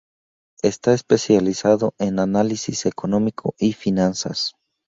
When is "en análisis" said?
1.99-2.87